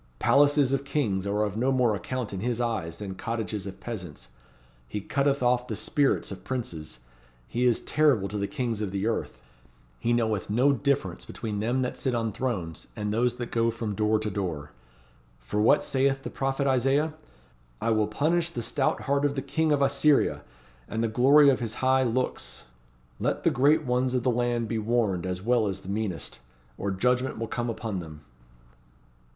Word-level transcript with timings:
Palaces 0.17 0.73
of 0.73 0.83
kings 0.83 1.27
are 1.27 1.43
of 1.43 1.55
no 1.55 1.71
more 1.71 1.93
account 1.95 2.33
in 2.33 2.39
His 2.39 2.59
eyes 2.59 2.97
than 2.97 3.13
cottages 3.13 3.67
of 3.67 3.79
peasants. 3.79 4.29
He 4.87 4.99
cutteth 4.99 5.43
off 5.43 5.67
the 5.67 5.75
spirits 5.75 6.31
of 6.31 6.43
Princes: 6.43 7.01
he 7.47 7.65
is 7.67 7.81
terrible 7.81 8.27
to 8.29 8.39
the 8.39 8.47
Kings 8.47 8.81
of 8.81 8.89
the 8.91 9.05
earth.' 9.05 9.41
He 9.99 10.11
knoweth 10.11 10.49
no 10.49 10.73
difference 10.73 11.23
between 11.23 11.59
them 11.59 11.83
that 11.83 11.97
sit 11.97 12.15
on 12.15 12.31
thrones, 12.31 12.87
and 12.95 13.13
those 13.13 13.35
that 13.35 13.51
go 13.51 13.69
from 13.69 13.93
door 13.93 14.17
to 14.17 14.31
door. 14.31 14.71
For 15.39 15.61
what 15.61 15.83
saith 15.83 16.23
the 16.23 16.31
prophet 16.31 16.65
Isaiah? 16.65 17.13
'I 17.79 17.91
will 17.91 18.07
punish 18.07 18.49
the 18.49 18.63
stout 18.63 19.01
heart 19.01 19.23
of 19.23 19.35
the 19.35 19.41
King 19.43 19.71
of 19.71 19.83
Assyria, 19.83 20.41
and 20.87 21.03
the 21.03 21.07
glory 21.09 21.47
of 21.49 21.59
his 21.59 21.75
high 21.75 22.01
looks.' 22.01 22.63
Let 23.19 23.43
the 23.43 23.51
Great 23.51 23.83
Ones 23.83 24.15
of 24.15 24.23
the 24.23 24.31
land 24.31 24.67
be 24.67 24.79
warned 24.79 25.27
as 25.27 25.43
well 25.43 25.67
as 25.67 25.81
the 25.81 25.89
meanest, 25.89 26.39
or 26.75 26.89
judgment 26.89 27.37
will 27.37 27.45
come 27.47 27.69
upon 27.69 27.99
them." 27.99 28.21